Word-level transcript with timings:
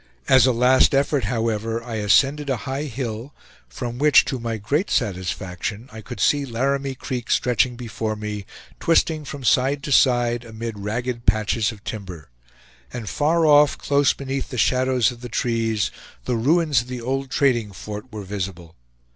As 0.27 0.47
a 0.47 0.51
last 0.51 0.95
effort, 0.95 1.25
however, 1.25 1.83
I 1.83 1.97
ascended 1.97 2.49
a 2.49 2.57
high 2.65 2.85
hill, 2.85 3.35
from 3.69 3.99
which, 3.99 4.25
to 4.25 4.39
my 4.39 4.57
great 4.57 4.89
satisfaction, 4.89 5.89
I 5.91 6.01
could 6.01 6.19
see 6.19 6.43
Laramie 6.43 6.95
Creek 6.95 7.29
stretching 7.29 7.75
before 7.75 8.15
me, 8.15 8.47
twisting 8.79 9.25
from 9.25 9.43
side 9.43 9.83
to 9.83 9.91
side 9.91 10.43
amid 10.43 10.79
ragged 10.79 11.27
patches 11.27 11.71
of 11.71 11.83
timber; 11.83 12.29
and 12.91 13.07
far 13.07 13.45
off, 13.45 13.77
close 13.77 14.11
beneath 14.11 14.49
the 14.49 14.57
shadows 14.57 15.11
of 15.11 15.21
the 15.21 15.29
trees, 15.29 15.91
the 16.25 16.35
ruins 16.35 16.81
of 16.81 16.87
the 16.87 16.99
old 16.99 17.29
trading 17.29 17.71
fort 17.71 18.11
were 18.11 18.23
visible. 18.23 18.73